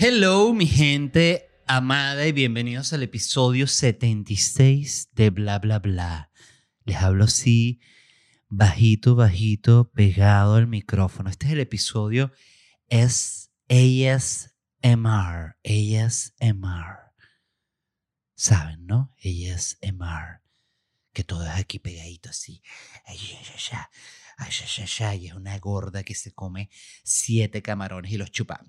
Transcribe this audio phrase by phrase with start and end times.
[0.00, 6.30] Hello, mi gente amada y bienvenidos al episodio 76 de Bla Bla Bla.
[6.84, 7.80] Les hablo así,
[8.46, 11.30] bajito, bajito, pegado al micrófono.
[11.30, 12.30] Este es el episodio
[12.86, 16.98] es ASMR, ASMR.
[18.36, 19.12] Saben, ¿no?
[19.18, 20.42] ASMR.
[21.12, 22.62] Que todo es aquí pegadito así.
[23.04, 23.78] Ay, ay, ay, ay.
[24.36, 26.70] Ay, ay, ay, es una gorda que se come
[27.02, 28.64] siete camarones y los chupa.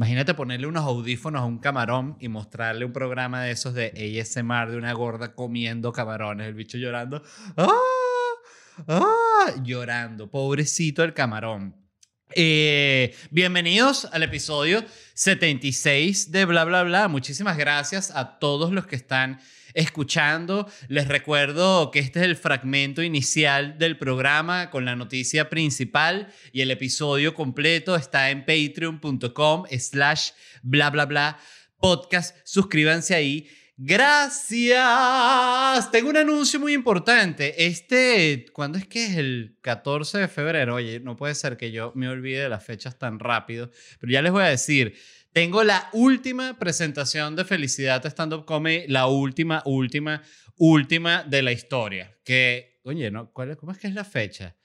[0.00, 4.70] Imagínate ponerle unos audífonos a un camarón y mostrarle un programa de esos de ASMR
[4.70, 7.22] de una gorda comiendo camarones, el bicho llorando.
[7.58, 7.68] ¡Ah!
[8.88, 9.52] ¡Ah!
[9.62, 11.76] Llorando, pobrecito el camarón.
[12.34, 17.08] Eh, bienvenidos al episodio 76 de Bla Bla Bla.
[17.08, 19.38] Muchísimas gracias a todos los que están
[19.74, 20.70] escuchando.
[20.88, 26.60] Les recuerdo que este es el fragmento inicial del programa con la noticia principal y
[26.60, 30.30] el episodio completo está en patreon.com slash
[30.62, 31.38] bla bla bla
[31.78, 32.36] podcast.
[32.44, 33.48] Suscríbanse ahí.
[33.82, 34.80] Gracias.
[35.90, 37.66] Tengo un anuncio muy importante.
[37.66, 40.74] Este, ¿cuándo es que es el 14 de febrero?
[40.74, 44.20] Oye, no puede ser que yo me olvide de las fechas tan rápido, pero ya
[44.20, 44.98] les voy a decir.
[45.32, 50.22] Tengo la última presentación de Felicidad Stand Up Comedy, la última, última,
[50.56, 52.18] última de la historia.
[52.24, 53.32] Que, oye, ¿no?
[53.32, 54.56] ¿Cuál, ¿cómo es que es la fecha?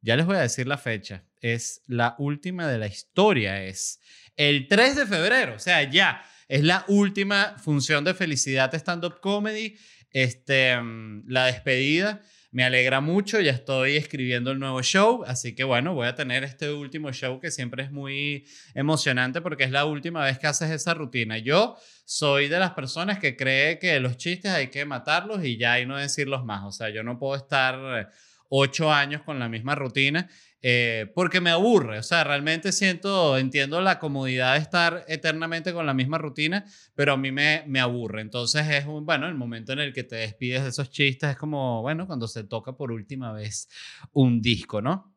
[0.00, 1.24] Ya les voy a decir la fecha.
[1.42, 3.64] Es la última de la historia.
[3.64, 4.00] Es
[4.34, 5.56] el 3 de febrero.
[5.56, 6.24] O sea, ya.
[6.48, 9.76] Es la última función de Felicidad Stand Up Comedy.
[10.10, 12.22] Este, mm, la despedida.
[12.54, 16.44] Me alegra mucho, ya estoy escribiendo el nuevo show, así que bueno, voy a tener
[16.44, 20.70] este último show que siempre es muy emocionante porque es la última vez que haces
[20.70, 21.36] esa rutina.
[21.38, 25.80] Yo soy de las personas que cree que los chistes hay que matarlos y ya
[25.80, 26.62] y no decirlos más.
[26.62, 28.12] O sea, yo no puedo estar
[28.48, 30.28] ocho años con la misma rutina
[30.66, 35.84] eh, porque me aburre, o sea, realmente siento, entiendo la comodidad de estar eternamente con
[35.84, 38.22] la misma rutina, pero a mí me, me aburre.
[38.22, 41.36] Entonces es un, bueno, el momento en el que te despides de esos chistes es
[41.36, 43.68] como, bueno, cuando se toca por última vez
[44.12, 45.14] un disco, ¿no?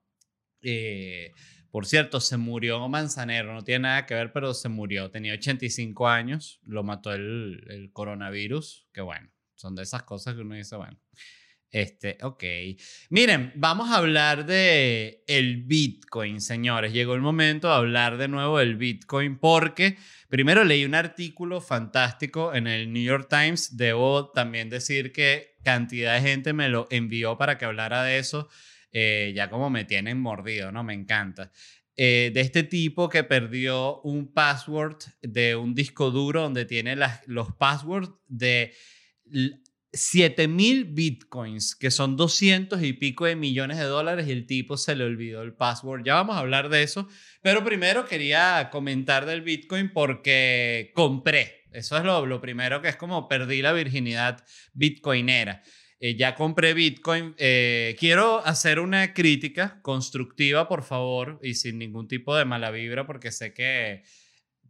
[0.61, 1.31] Eh,
[1.71, 5.09] por cierto, se murió Manzanero, no tiene nada que ver, pero se murió.
[5.11, 10.41] Tenía 85 años, lo mató el, el coronavirus, que bueno, son de esas cosas que
[10.41, 10.99] uno dice, bueno.
[11.69, 12.43] Este, ok.
[13.09, 16.93] Miren, vamos a hablar de el Bitcoin, señores.
[16.93, 19.97] Llegó el momento de hablar de nuevo del Bitcoin porque
[20.29, 23.75] primero leí un artículo fantástico en el New York Times.
[23.75, 28.47] Debo también decir que cantidad de gente me lo envió para que hablara de eso.
[28.93, 30.83] Eh, ya como me tienen mordido, ¿no?
[30.83, 31.51] Me encanta.
[31.97, 36.95] Eh, de este tipo que perdió un password de un disco duro donde tiene
[37.25, 38.73] los passwords de
[39.93, 44.95] 7000 bitcoins, que son 200 y pico de millones de dólares y el tipo se
[44.95, 46.03] le olvidó el password.
[46.05, 47.07] Ya vamos a hablar de eso,
[47.41, 51.65] pero primero quería comentar del bitcoin porque compré.
[51.71, 54.43] Eso es lo, lo primero que es como perdí la virginidad
[54.73, 55.61] bitcoinera.
[55.99, 57.33] Eh, ya compré Bitcoin.
[57.37, 63.07] Eh, quiero hacer una crítica constructiva, por favor, y sin ningún tipo de mala vibra,
[63.07, 64.03] porque sé que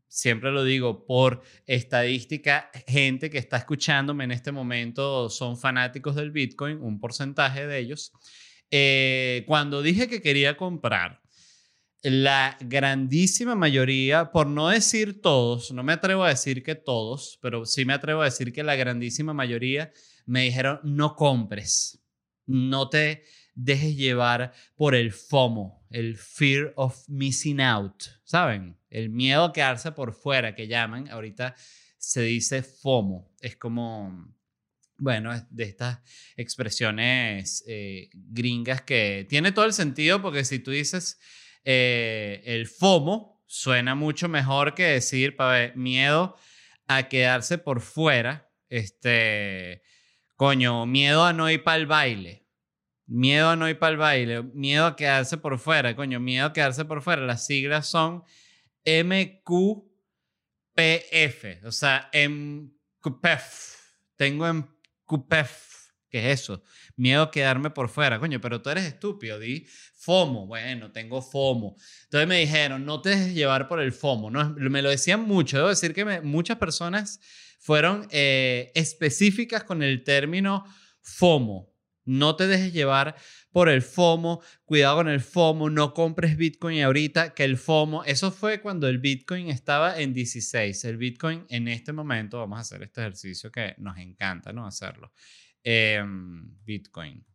[0.08, 6.32] siempre lo digo, por estadística, gente que está escuchándome en este momento son fanáticos del
[6.32, 8.12] Bitcoin, un porcentaje de ellos.
[8.72, 11.22] Eh, cuando dije que quería comprar,
[12.04, 17.66] la grandísima mayoría, por no decir todos, no me atrevo a decir que todos, pero
[17.66, 19.92] sí me atrevo a decir que la grandísima mayoría
[20.26, 22.00] me dijeron, no compres,
[22.46, 23.24] no te
[23.56, 28.77] dejes llevar por el FOMO, el fear of missing out, ¿saben?
[28.90, 31.56] El miedo a quedarse por fuera que llaman, ahorita
[31.98, 34.34] se dice FOMO, es como,
[34.98, 36.00] bueno, de estas
[36.36, 41.20] expresiones eh, gringas que tiene todo el sentido porque si tú dices
[41.64, 46.36] eh, el FOMO, suena mucho mejor que decir, para miedo
[46.88, 49.82] a quedarse por fuera, este,
[50.36, 52.48] coño, miedo a no ir para el baile,
[53.10, 56.52] Miedo a no ir para el baile, miedo a quedarse por fuera, coño, miedo a
[56.52, 57.22] quedarse por fuera.
[57.22, 58.24] Las siglas son
[58.88, 59.84] MQPF,
[61.66, 63.76] o sea, MQPF.
[64.16, 64.66] tengo en
[65.06, 65.68] QPEF.
[66.10, 66.64] ¿Qué es eso?
[66.96, 68.18] Miedo a quedarme por fuera.
[68.18, 69.40] Coño, pero tú eres estúpido.
[69.40, 70.48] Di FOMO.
[70.48, 71.76] Bueno, tengo FOMO.
[72.04, 74.32] Entonces me dijeron, no te dejes llevar por el FOMO.
[74.32, 74.56] ¿no?
[74.58, 75.58] Me lo decían mucho.
[75.58, 77.20] Debo decir que muchas personas
[77.60, 80.64] fueron eh, específicas con el término
[81.02, 81.77] FOMO.
[82.08, 83.18] No te dejes llevar
[83.52, 88.32] por el FOMO, cuidado con el FOMO, no compres Bitcoin ahorita, que el FOMO, eso
[88.32, 90.86] fue cuando el Bitcoin estaba en 16.
[90.86, 94.66] El Bitcoin en este momento, vamos a hacer este ejercicio que nos encanta, ¿no?
[94.66, 95.12] Hacerlo.
[95.62, 97.26] Em, Bitcoin.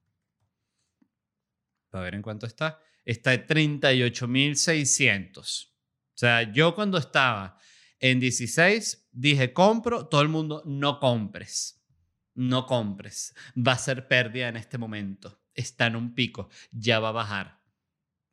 [1.92, 2.80] A ver en cuánto está.
[3.04, 5.66] Está en 38.600.
[5.66, 5.70] O
[6.14, 7.58] sea, yo cuando estaba
[7.98, 11.81] en 16 dije compro, todo el mundo no compres
[12.34, 13.34] no compres.
[13.56, 15.40] Va a ser pérdida en este momento.
[15.54, 16.48] Está en un pico.
[16.70, 17.60] Ya va a bajar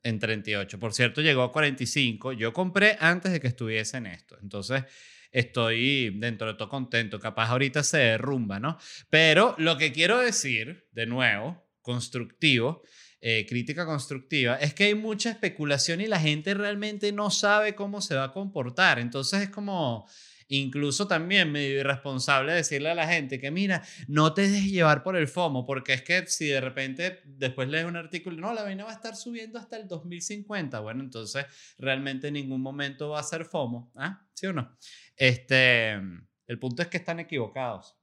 [0.04, 0.80] en 38.
[0.80, 2.34] Por cierto, llegó a 45.
[2.34, 4.38] Yo compré antes de que estuviese en esto.
[4.42, 4.84] Entonces,
[5.32, 7.20] estoy dentro de todo contento.
[7.20, 8.78] Capaz ahorita se derrumba, ¿no?
[9.10, 12.84] Pero lo que quiero decir, de nuevo, constructivo,
[13.22, 18.02] eh, crítica constructiva, es que hay mucha especulación y la gente realmente no sabe cómo
[18.02, 19.00] se va a comportar.
[19.00, 20.08] Entonces es como
[20.52, 25.16] Incluso también medio irresponsable decirle a la gente que, mira, no te dejes llevar por
[25.16, 28.84] el FOMO, porque es que si de repente después lees un artículo, no, la vaina
[28.84, 31.46] va a estar subiendo hasta el 2050, bueno, entonces
[31.78, 34.26] realmente en ningún momento va a ser FOMO, ¿ah?
[34.34, 34.76] ¿Sí o no?
[35.16, 37.96] Este, el punto es que están equivocados.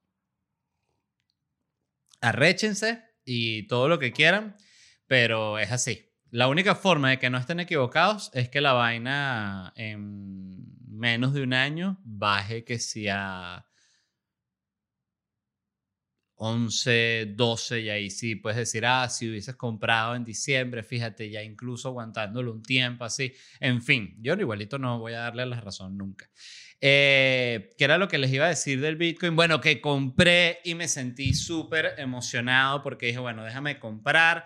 [2.20, 4.56] Arréchense y todo lo que quieran,
[5.08, 6.12] pero es así.
[6.30, 11.42] La única forma de que no estén equivocados es que la vaina en menos de
[11.42, 13.66] un año baje que sea
[16.38, 21.42] 11, 12 y ahí sí puedes decir, ah, si hubieses comprado en diciembre, fíjate, ya
[21.42, 23.32] incluso aguantándolo un tiempo así.
[23.58, 26.28] En fin, yo igualito no voy a darle la razón nunca.
[26.80, 29.34] Eh, ¿Qué era lo que les iba a decir del Bitcoin?
[29.34, 34.44] Bueno, que compré y me sentí súper emocionado porque dije, bueno, déjame comprar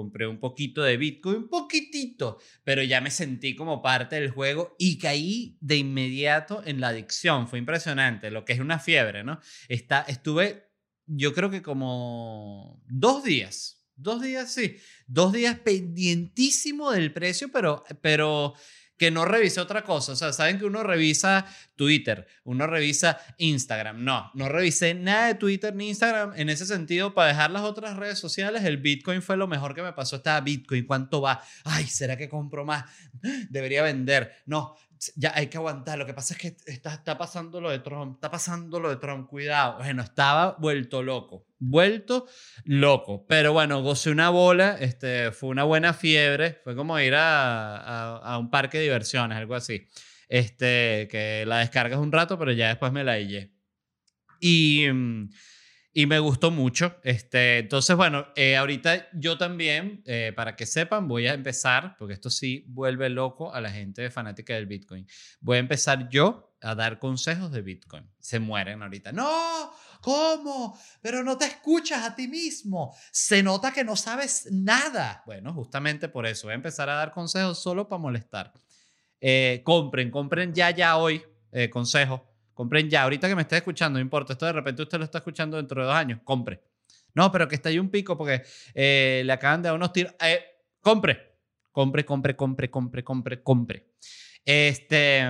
[0.00, 4.74] compré un poquito de Bitcoin, un poquitito, pero ya me sentí como parte del juego
[4.78, 7.48] y caí de inmediato en la adicción.
[7.48, 9.40] Fue impresionante, lo que es una fiebre, ¿no?
[9.68, 10.70] Está, estuve,
[11.04, 17.84] yo creo que como dos días, dos días, sí, dos días pendientísimo del precio, pero,
[18.00, 18.54] pero
[19.00, 20.12] que no revise otra cosa.
[20.12, 24.04] O sea, saben que uno revisa Twitter, uno revisa Instagram.
[24.04, 26.34] No, no revisé nada de Twitter ni Instagram.
[26.36, 29.80] En ese sentido, para dejar las otras redes sociales, el Bitcoin fue lo mejor que
[29.80, 30.16] me pasó.
[30.16, 31.42] Estaba Bitcoin, ¿cuánto va?
[31.64, 32.84] Ay, ¿será que compro más?
[33.48, 34.34] Debería vender.
[34.44, 34.76] No,
[35.16, 35.98] ya hay que aguantar.
[35.98, 38.96] Lo que pasa es que está, está pasando lo de Trump, está pasando lo de
[38.96, 39.78] Trump, cuidado.
[39.78, 42.26] Bueno, estaba vuelto loco, vuelto
[42.64, 43.26] loco.
[43.26, 48.38] Pero bueno, gocé una bola, este, fue una buena fiebre, fue como ir a, a,
[48.38, 49.86] un parque de diversiones, algo así.
[50.28, 53.52] Este, que la descargas un rato, pero ya después me la hillé.
[54.40, 54.86] Y.
[55.92, 56.96] Y me gustó mucho.
[57.02, 62.14] Este, entonces, bueno, eh, ahorita yo también, eh, para que sepan, voy a empezar, porque
[62.14, 65.06] esto sí vuelve loco a la gente fanática del Bitcoin.
[65.40, 68.08] Voy a empezar yo a dar consejos de Bitcoin.
[68.20, 69.10] Se mueren ahorita.
[69.10, 70.78] No, ¿cómo?
[71.02, 72.94] Pero no te escuchas a ti mismo.
[73.10, 75.24] Se nota que no sabes nada.
[75.26, 78.52] Bueno, justamente por eso voy a empezar a dar consejos solo para molestar.
[79.20, 81.22] Eh, compren, compren ya, ya hoy
[81.72, 82.20] consejos
[82.60, 83.04] Compren ya.
[83.04, 84.34] Ahorita que me está escuchando, no importa.
[84.34, 86.20] Esto de repente usted lo está escuchando dentro de dos años.
[86.22, 86.62] Compre.
[87.14, 88.42] No, pero que está ahí un pico porque
[88.74, 90.12] eh, le acaban de dar unos tiros.
[90.20, 90.44] Eh,
[90.78, 91.38] compre.
[91.72, 93.94] Compre, compre, compre, compre, compre, compre.
[94.44, 95.24] Este.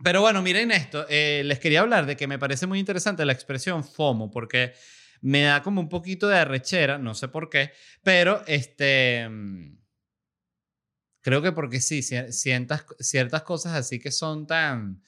[0.00, 1.06] Pero bueno, miren esto.
[1.08, 4.74] Eh, les quería hablar de que me parece muy interesante la expresión FOMO porque
[5.22, 7.72] me da como un poquito de arrechera, no sé por qué,
[8.04, 9.28] pero este.
[11.20, 15.02] Creo que porque sí, ciertas, ciertas cosas así que son tan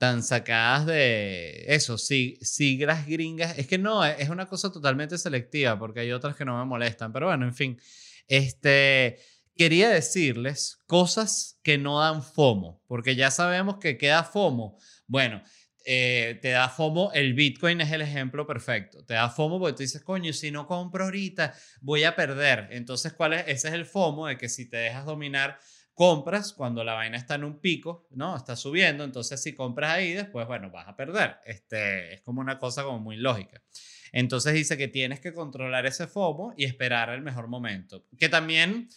[0.00, 3.58] tan sacadas de eso, sí, siglas gringas.
[3.58, 7.12] Es que no, es una cosa totalmente selectiva porque hay otras que no me molestan.
[7.12, 7.78] Pero bueno, en fin,
[8.26, 9.18] este,
[9.54, 14.78] quería decirles cosas que no dan FOMO, porque ya sabemos que queda FOMO.
[15.06, 15.42] Bueno,
[15.84, 19.04] eh, te da FOMO, el Bitcoin es el ejemplo perfecto.
[19.04, 21.52] Te da FOMO porque tú dices, coño, si no compro ahorita,
[21.82, 22.68] voy a perder.
[22.70, 23.44] Entonces, ¿cuál es?
[23.48, 25.58] Ese es el FOMO de que si te dejas dominar
[26.00, 28.34] compras cuando la vaina está en un pico, ¿no?
[28.34, 31.36] Está subiendo, entonces si compras ahí, después, bueno, vas a perder.
[31.44, 33.62] Este, es como una cosa como muy lógica.
[34.10, 38.06] Entonces dice que tienes que controlar ese FOMO y esperar el mejor momento.
[38.18, 38.88] Que también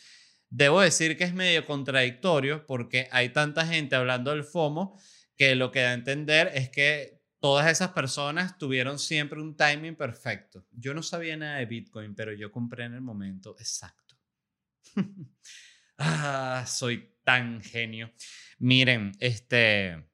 [0.50, 4.98] debo decir que es medio contradictorio porque hay tanta gente hablando del FOMO
[5.36, 9.98] que lo que da a entender es que todas esas personas tuvieron siempre un timing
[9.98, 10.66] perfecto.
[10.72, 14.16] Yo no sabía nada de Bitcoin, pero yo compré en el momento exacto.
[15.98, 18.12] Ah, soy tan genio.
[18.60, 20.06] Miren, este,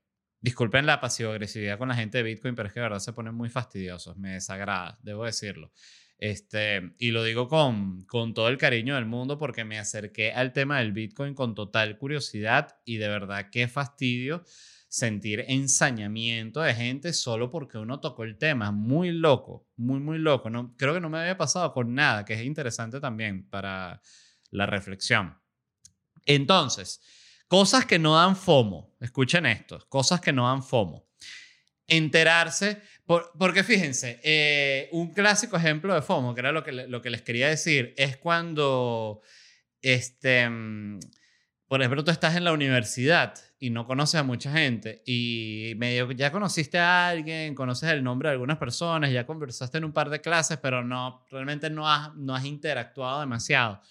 [0.42, 3.34] disculpen la pasivo-agresividad con la gente de Bitcoin, pero es que de verdad se ponen
[3.36, 5.72] muy fastidiosos, me desagrada, debo decirlo.
[6.18, 10.52] Este, y lo digo con, con todo el cariño del mundo porque me acerqué al
[10.52, 14.44] tema del Bitcoin con total curiosidad y de verdad qué fastidio
[14.90, 18.72] sentir ensañamiento de gente solo porque uno tocó el tema.
[18.72, 20.50] Muy loco, muy, muy loco.
[20.50, 24.02] No, creo que no me había pasado con nada, que es interesante también para
[24.52, 25.38] la reflexión.
[26.30, 27.02] Entonces,
[27.48, 28.96] cosas que no dan FOMO.
[29.00, 31.10] Escuchen esto, cosas que no dan FOMO.
[31.88, 37.10] Enterarse, porque fíjense, eh, un clásico ejemplo de FOMO, que era lo que, lo que
[37.10, 39.22] les quería decir, es cuando,
[39.82, 41.00] este, mm,
[41.68, 46.12] por ejemplo, tú estás en la universidad y no conoces a mucha gente y medio
[46.12, 50.12] ya conociste a alguien, conoces el nombre de algunas personas, ya conversaste en un par
[50.12, 53.82] de clases, pero no, realmente no has, no has interactuado demasiado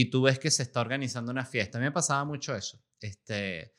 [0.00, 1.76] y tú ves que se está organizando una fiesta.
[1.76, 2.80] A mí me pasaba mucho eso.
[3.00, 3.74] Este,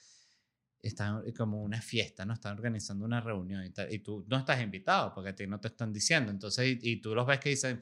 [0.81, 2.33] está como una fiesta, ¿no?
[2.33, 5.69] Están organizando una reunión y, y, tú no estás invitado porque a ti no te
[5.69, 6.29] están diciendo.
[6.29, 7.79] Entonces, y, tú los ves que dicen,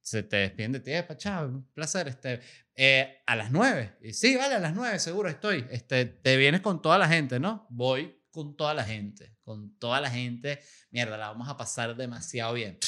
[0.00, 2.40] se te despiden de ti, chao, un placer, este,
[2.74, 3.98] eh, a las nueve.
[4.02, 5.64] Y sí, vale, a las nueve, seguro estoy.
[5.70, 7.68] Este, te vienes con toda la gente, ¿no?
[7.70, 10.60] Voy con toda la gente, con toda la gente.
[10.90, 12.80] Mierda, la vamos a pasar demasiado bien.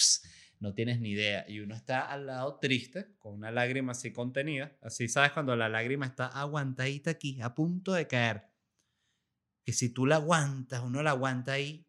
[0.62, 1.44] No tienes ni idea.
[1.48, 4.78] Y uno está al lado triste, con una lágrima así contenida.
[4.80, 8.44] Así sabes cuando la lágrima está aguantadita aquí, a punto de caer
[9.64, 11.84] que si tú la aguantas, uno la aguanta ahí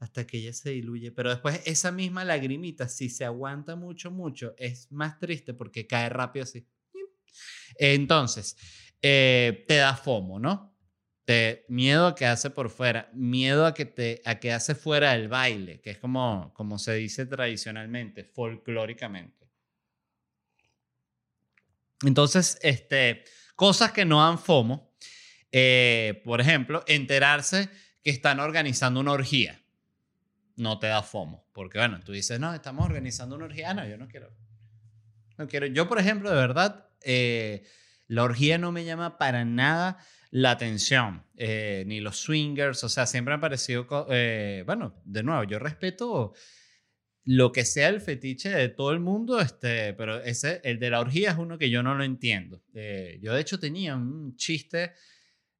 [0.00, 1.12] hasta que ella se diluye.
[1.12, 6.08] Pero después esa misma lagrimita, si se aguanta mucho, mucho, es más triste porque cae
[6.08, 6.66] rápido así.
[7.76, 8.56] Entonces,
[9.00, 10.71] eh, te da FOMO, ¿no?
[11.24, 15.14] Te, miedo a que hace por fuera, miedo a que, te, a que hace fuera
[15.14, 19.46] el baile, que es como, como se dice tradicionalmente, folclóricamente.
[22.04, 23.24] Entonces, este,
[23.54, 24.92] cosas que no dan FOMO
[25.52, 27.68] eh, por ejemplo, enterarse
[28.02, 29.62] que están organizando una orgía.
[30.56, 31.46] No te da FOMO.
[31.52, 33.70] Porque, bueno, tú dices, no, estamos organizando una orgía.
[33.70, 34.34] Ah, no, yo no quiero.
[35.36, 35.66] No quiero.
[35.66, 37.64] Yo, por ejemplo, de verdad, eh,
[38.08, 39.98] la orgía no me llama para nada
[40.32, 45.44] la atención, eh, ni los swingers, o sea, siempre me ha parecido, bueno, de nuevo,
[45.44, 46.32] yo respeto
[47.24, 50.98] lo que sea el fetiche de todo el mundo, este, pero ese, el de la
[50.98, 52.64] orgía es uno que yo no lo entiendo.
[52.74, 54.92] yo de hecho tenía un chiste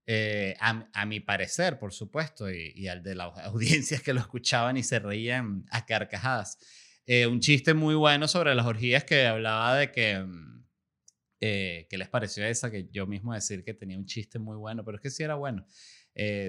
[0.04, 4.82] eh, a, mi parecer, por supuesto, y, al de las audiencias que lo escuchaban y
[4.82, 6.58] se reían a carcajadas.
[7.06, 10.61] Eh, un chiste muy bueno sobre las orgías que hablaba de que, mm,
[11.42, 12.70] eh, ¿qué les pareció esa?
[12.70, 15.34] Que yo mismo decir que tenía un chiste muy bueno, pero es que sí era
[15.34, 15.66] bueno.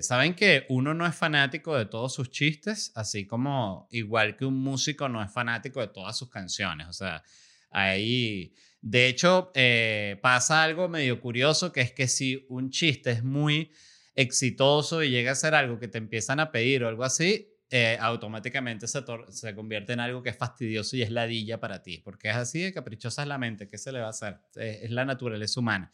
[0.02, 4.62] Saben que uno no es fanático de todos sus chistes, así como igual que un
[4.62, 6.88] músico no es fanático de todas sus canciones.
[6.88, 7.24] O sea,
[7.72, 13.24] ahí de hecho, eh, pasa algo medio curioso, que es que si un chiste es
[13.24, 13.72] muy
[14.14, 17.98] exitoso y llega a ser algo que te empiezan a pedir o algo así, eh,
[18.00, 22.30] automáticamente se, se, convierte en algo que es fastidioso y es ladilla para ti, porque
[22.30, 24.38] es así de caprichosa es la mente, ¿qué se le va a hacer?
[24.54, 25.92] es la naturaleza humana.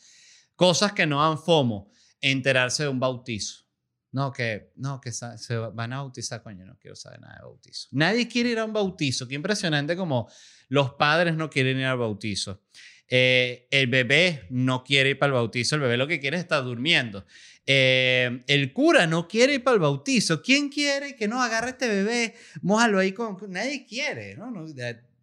[0.57, 3.63] Cosas que no dan FOMO, enterarse de un bautizo.
[4.11, 7.87] No, que, no, que se van a bautizar, coño, no quiero saber nada de bautizo.
[7.91, 9.25] Nadie quiere ir a un bautizo.
[9.25, 10.29] Qué impresionante como
[10.67, 12.61] los padres no quieren ir al bautizo.
[13.11, 15.75] Eh, el bebé no quiere ir para el bautizo.
[15.75, 17.25] El bebé lo que quiere es estar durmiendo.
[17.65, 20.41] Eh, el cura no quiere ir para el bautizo.
[20.41, 22.35] ¿Quién quiere que no agarre este bebé?
[22.61, 23.37] Mójalo ahí con...
[23.49, 24.53] Nadie quiere, ¿no?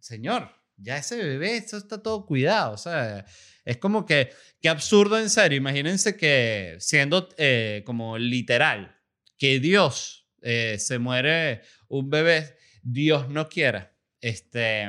[0.01, 2.73] señor, ya ese bebé, eso está todo cuidado.
[2.73, 3.25] O sea,
[3.65, 5.57] es como que, qué absurdo en serio.
[5.57, 8.97] Imagínense que siendo eh, como literal,
[9.39, 14.89] que Dios se muere un bebé, Dios no quiera, este,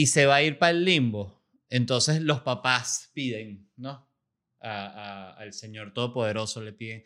[0.00, 1.44] y se va a ir para el limbo.
[1.68, 4.08] Entonces los papás piden, ¿no?
[4.62, 7.02] al Señor Todopoderoso le piden,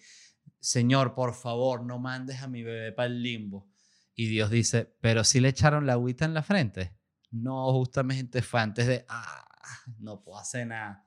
[0.60, 3.68] Señor, por favor, no mandes a mi bebé para el limbo.
[4.14, 6.96] Y Dios dice, pero si le echaron la agüita en la frente.
[7.32, 9.44] No, justamente fue antes de, ah,
[9.98, 11.04] no puedo hacer nada.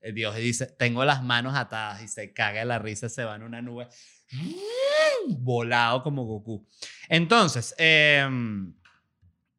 [0.00, 3.42] Eh, Dios dice, tengo las manos atadas y se caga la risa, se va en
[3.42, 3.88] una nube,
[5.28, 6.68] volado como Goku.
[7.08, 8.74] Entonces, em,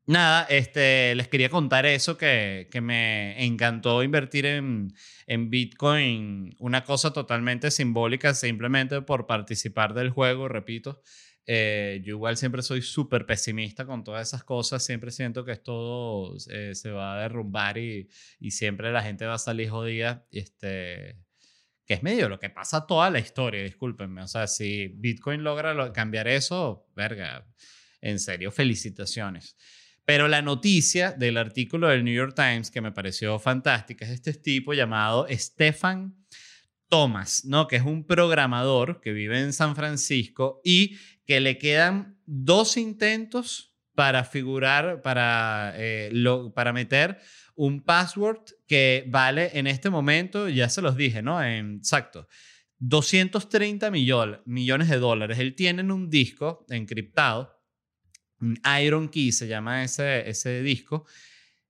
[0.05, 4.93] nada, este, les quería contar eso, que, que me encantó invertir en,
[5.27, 11.01] en, Bitcoin, una cosa totalmente simbólica, simplemente por participar del juego, repito.
[11.48, 16.75] Eh, yo igual siempre soy súper pesimista con todas esas cosas, siempre siento que eh,
[16.75, 18.08] se va a derrumbar y,
[18.39, 21.17] y, siempre la gente va a salir jodida, este,
[21.86, 25.91] que es medio lo que pasa toda la historia, discúlpenme, o sea, si Bitcoin logra
[25.91, 27.48] cambiar eso, verga,
[28.01, 29.58] en serio, felicitaciones.
[30.12, 34.34] Pero la noticia del artículo del New York Times que me pareció fantástica es este
[34.34, 36.18] tipo llamado Stefan
[36.89, 37.65] Thomas, ¿no?
[37.65, 43.74] Que es un programador que vive en San Francisco y que le quedan dos intentos
[43.96, 47.18] para figurar, para, eh, lo, para meter
[47.56, 51.41] un password que vale en este momento, ya se los dije, ¿no?
[51.41, 52.27] En, exacto.
[52.80, 55.39] 230 millones de dólares.
[55.39, 57.61] Él tiene un disco encriptado,
[58.81, 61.05] Iron Key se llama ese, ese disco,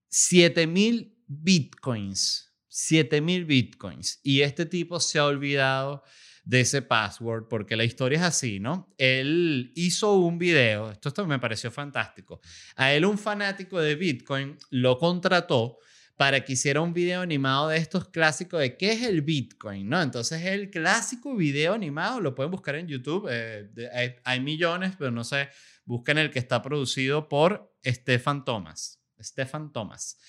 [0.09, 2.53] 7000 bitcoins.
[2.67, 4.19] 7000 bitcoins.
[4.23, 6.03] Y este tipo se ha olvidado
[6.43, 8.93] de ese password porque la historia es así, ¿no?
[8.97, 12.41] Él hizo un video, esto, me pareció fantástico.
[12.75, 15.79] A él un fanático de Bitcoin lo contrató
[16.21, 19.99] para que hiciera un video animado de estos clásicos de qué es el Bitcoin, ¿no?
[19.99, 25.23] Entonces el clásico video animado lo pueden buscar en YouTube, eh, hay, millones, pero no
[25.23, 25.49] sé,
[25.83, 30.19] busquen el que está producido por Stefan Thomas, Stefan Thomas.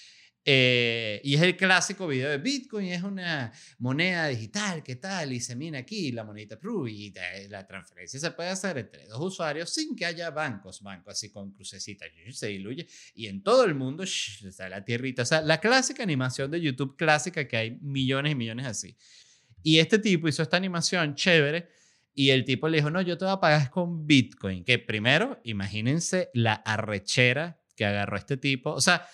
[0.45, 5.33] Eh, y es el clásico video de Bitcoin, es una moneda digital, ¿qué tal?
[5.33, 7.15] Y se mina aquí la monedita Pro y
[7.49, 11.53] la transferencia se puede hacer entre dos usuarios sin que haya bancos, bancos así con
[11.53, 16.03] crucecitas, se diluye y en todo el mundo está la tierrita, o sea, la clásica
[16.03, 18.97] animación de YouTube clásica que hay millones y millones así.
[19.63, 21.69] Y este tipo hizo esta animación chévere
[22.15, 25.41] y el tipo le dijo, no, yo te voy a pagar con Bitcoin, que primero,
[25.45, 29.07] imagínense la arrechera que agarró este tipo, o sea,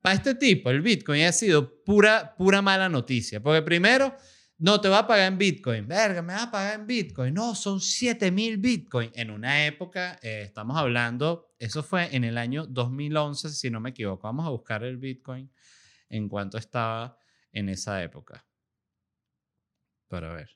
[0.00, 3.42] para este tipo, el Bitcoin ha sido pura, pura mala noticia.
[3.42, 4.16] Porque primero,
[4.60, 5.86] no te va a pagar en Bitcoin.
[5.86, 7.34] Verga, me va a pagar en Bitcoin.
[7.34, 9.10] No, son 7000 Bitcoin.
[9.14, 13.90] En una época, eh, estamos hablando, eso fue en el año 2011, si no me
[13.90, 14.26] equivoco.
[14.26, 15.50] Vamos a buscar el Bitcoin
[16.08, 17.18] en cuanto estaba
[17.52, 18.46] en esa época.
[20.08, 20.50] Para ver.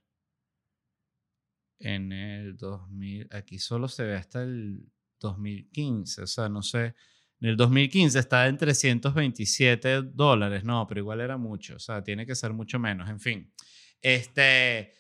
[1.78, 6.94] En el 2000, aquí solo se ve hasta el 2015, o sea, no sé
[7.40, 10.64] en el 2015 estaba en 327 dólares.
[10.64, 11.76] No, pero igual era mucho.
[11.76, 13.08] O sea, tiene que ser mucho menos.
[13.08, 13.52] En fin.
[14.00, 14.92] Este,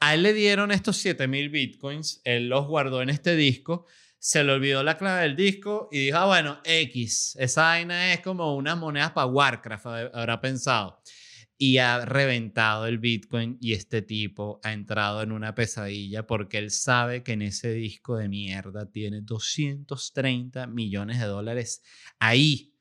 [0.00, 2.20] a él le dieron estos 7000 bitcoins.
[2.24, 3.86] Él los guardó en este disco.
[4.18, 7.36] Se le olvidó la clave del disco y dijo, ah, bueno, X.
[7.38, 11.00] Esa vaina es como una moneda para Warcraft, habrá pensado
[11.60, 16.70] y ha reventado el Bitcoin y este tipo ha entrado en una pesadilla porque él
[16.70, 21.82] sabe que en ese disco de mierda tiene 230 millones de dólares
[22.20, 22.76] ahí,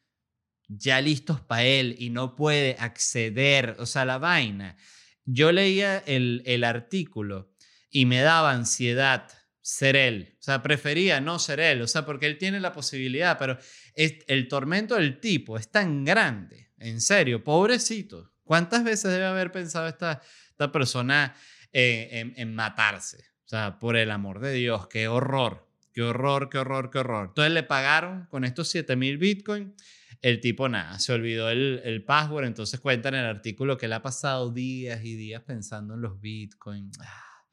[0.67, 4.77] ya listos para él y no puede acceder, o sea, la vaina.
[5.25, 7.51] Yo leía el, el artículo
[7.89, 9.27] y me daba ansiedad
[9.59, 13.39] ser él, o sea, prefería no ser él, o sea, porque él tiene la posibilidad,
[13.39, 13.57] pero
[13.95, 19.88] el tormento del tipo es tan grande, en serio, pobrecito ¿Cuántas veces debe haber pensado
[19.88, 21.36] esta, esta persona
[21.71, 23.17] en, matarse?
[23.45, 27.27] O sea, por el amor de Dios, qué horror, qué horror, qué horror, qué horror.
[27.27, 29.75] Entonces le pagaron con estos 7000 bitcoin.
[30.21, 32.45] El tipo nada, se olvidó el, password.
[32.45, 36.19] Entonces cuenta en el artículo que le ha pasado días y días pensando en los
[36.19, 36.89] bitcoin.
[37.01, 37.45] Ah,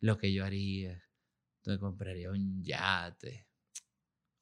[0.00, 1.02] lo que yo haría.
[1.58, 3.48] Entonces compraría un yate.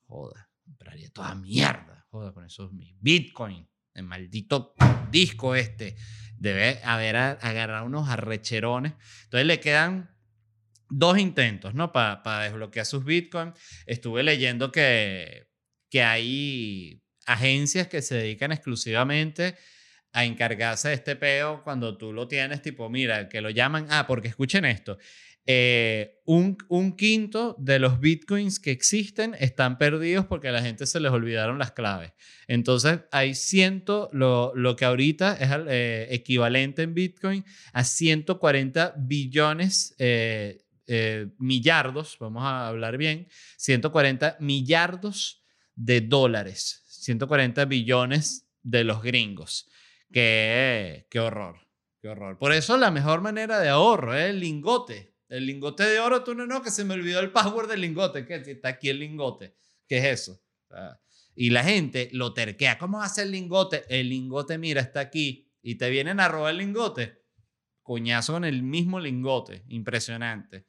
[0.05, 2.07] Joda, compraría toda mierda.
[2.11, 4.75] Joda, con esos mis bitcoin el maldito
[5.11, 5.97] disco este,
[6.39, 8.93] debe haber agarrado unos arrecherones.
[9.25, 10.11] Entonces le quedan
[10.89, 11.93] dos intentos, ¿no?
[11.93, 13.55] Para desbloquear sus bitcoins.
[13.87, 15.49] Estuve leyendo que,
[15.91, 19.57] que hay agencias que se dedican exclusivamente
[20.13, 24.07] a encargarse de este peo cuando tú lo tienes, tipo, mira, que lo llaman, ah,
[24.07, 24.99] porque escuchen esto,
[25.49, 30.87] eh, un, un, quinto de los bitcoins que existen están perdidos porque a la gente
[30.87, 32.15] se les olvidaron las claves.
[32.49, 39.95] Entonces, hay ciento, lo, lo que ahorita es eh, equivalente en bitcoin a 140 billones,
[39.99, 40.65] eh,
[41.39, 45.45] millardos, vamos a hablar bien, 140 millardos
[45.77, 49.69] de dólares, 140 billones de los gringos.
[50.13, 51.69] Qué, qué horror,
[52.03, 52.37] qué horror.
[52.37, 56.35] Por eso la mejor manera de ahorro es el lingote el lingote de oro, tú
[56.35, 58.25] no, no, que se me olvidó el password del lingote.
[58.25, 59.57] que Está aquí el lingote.
[59.87, 60.43] ¿Qué es eso?
[61.35, 62.79] y la gente lo terquea.
[62.79, 63.85] ¿Cómo hace el lingote?
[63.89, 65.49] El lingote, mira, está aquí.
[65.63, 67.23] Y te vienen a robar el lingote.
[67.83, 69.65] Coñazo con el mismo lingote.
[69.69, 70.67] Impresionante.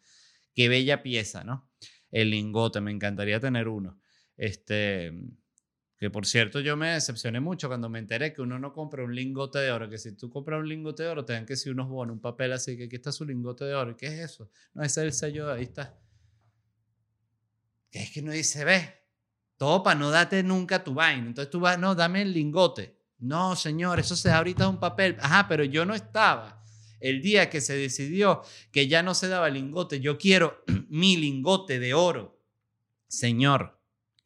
[0.53, 1.71] Qué bella pieza, ¿no?
[2.11, 3.99] El lingote, me encantaría tener uno.
[4.35, 5.13] Este,
[5.97, 9.15] que por cierto, yo me decepcioné mucho cuando me enteré que uno no compra un
[9.15, 11.69] lingote de oro, que si tú compras un lingote de oro, te dan que si
[11.69, 13.97] unos bonos, un papel así, que aquí está su lingote de oro.
[13.97, 14.51] ¿Qué es eso?
[14.75, 15.99] No, ese es el sello, ahí está.
[17.89, 18.93] Que es que no dice, ve,
[19.57, 21.25] todo para no darte nunca tu vaina.
[21.25, 22.95] Entonces tú vas, no, dame el lingote.
[23.17, 25.17] No, señor, eso se da ahorita un papel.
[25.19, 26.63] Ajá, pero yo no estaba.
[26.99, 31.79] El día que se decidió que ya no se daba lingote, yo quiero mi lingote
[31.79, 32.39] de oro.
[33.07, 33.76] Señor,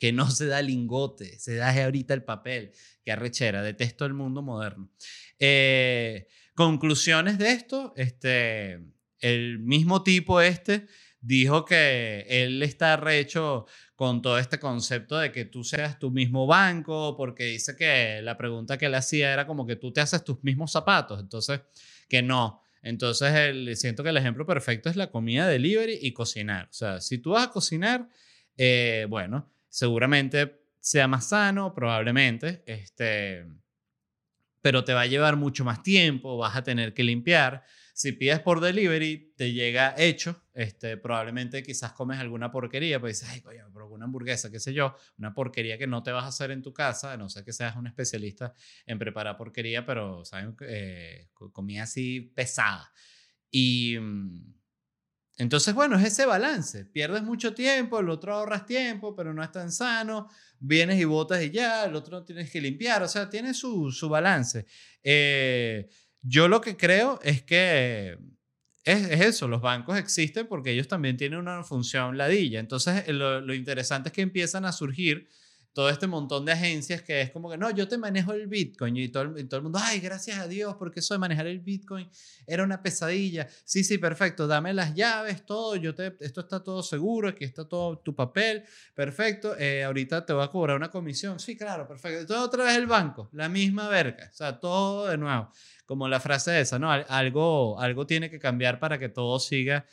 [0.02, 2.72] que no se da lingote, se da ahorita el papel.
[3.06, 4.90] Qué arrechera, detesto el mundo moderno.
[5.38, 8.80] Eh, conclusiones de esto, este,
[9.20, 10.88] el mismo tipo este
[11.20, 16.48] dijo que él está recho con todo este concepto de que tú seas tu mismo
[16.48, 20.24] banco, porque dice que la pregunta que le hacía era como que tú te haces
[20.24, 21.62] tus mismos zapatos, entonces
[22.10, 22.64] que no.
[22.82, 26.70] Entonces el, siento que el ejemplo perfecto es la comida delivery y cocinar.
[26.72, 28.10] O sea, si tú vas a cocinar,
[28.58, 33.46] eh, bueno, seguramente sea más sano, probablemente, este,
[34.62, 37.64] pero te va a llevar mucho más tiempo, vas a tener que limpiar.
[37.94, 40.44] Si pides por delivery, te llega hecho.
[40.54, 44.74] Este, probablemente quizás comes alguna porquería, pues dices, ay, coño, pero una hamburguesa, qué sé
[44.74, 47.44] yo, una porquería que no te vas a hacer en tu casa, a no sé
[47.44, 48.54] que seas un especialista
[48.86, 50.56] en preparar porquería, pero, ¿saben?
[50.62, 52.92] Eh, comida así pesada.
[53.50, 54.61] Y mm,
[55.38, 56.86] entonces, bueno, es ese balance.
[56.86, 60.30] Pierdes mucho tiempo, el otro ahorras tiempo, pero no es tan sano.
[60.60, 63.02] Vienes y botas y ya, el otro no tienes que limpiar.
[63.04, 64.66] O sea, tiene su, su balance.
[65.04, 65.90] Eh,
[66.22, 68.18] yo lo que creo es que
[68.84, 72.60] es, eso, los bancos existen porque ellos también tienen una función ladilla.
[72.60, 75.28] Entonces, lo, lo interesante es que empiezan a surgir
[75.74, 78.98] todo este montón de agencias que es como que, no, yo te manejo el Bitcoin
[78.98, 82.10] y todo, todo, el mundo, ay, gracias a Dios, porque eso de manejar el Bitcoin
[82.46, 83.48] era una pesadilla.
[83.64, 87.66] Sí, sí, perfecto, dame las llaves, todo, yo te, esto está todo seguro, aquí está
[87.66, 91.40] todo tu papel, perfecto, eh, ahorita te voy a cobrar una comisión.
[91.40, 92.26] Sí, claro, perfecto.
[92.26, 95.52] Todo otra vez el banco, la misma verga, o sea, todo de nuevo,
[95.86, 96.92] como la frase esa, ¿no?
[96.92, 99.86] Algo, algo tiene que cambiar para que todo siga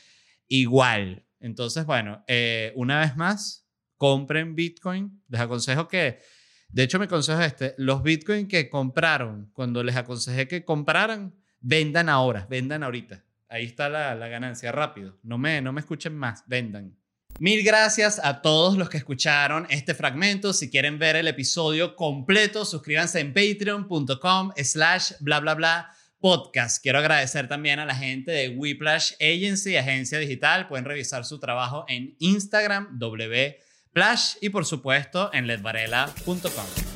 [0.48, 1.24] igual.
[1.40, 3.67] Entonces, bueno, eh, una vez más,
[3.98, 5.22] compren Bitcoin.
[5.28, 6.20] Les aconsejo que,
[6.68, 11.34] de hecho mi consejo es este, los Bitcoin que compraron, cuando les aconsejé que compraran,
[11.60, 13.24] vendan ahora, vendan ahorita.
[13.50, 15.18] Ahí está la, la ganancia, rápido.
[15.22, 16.96] No me, no me escuchen más, vendan.
[17.40, 20.52] Mil gracias a todos los que escucharon este fragmento.
[20.52, 26.82] Si quieren ver el episodio completo, suscríbanse en patreon.com slash bla bla bla podcast.
[26.82, 30.66] Quiero agradecer también a la gente de Whiplash Agency, agencia digital.
[30.66, 33.67] Pueden revisar su trabajo en Instagram, w
[34.40, 36.87] y por supuesto en ledvarela.com.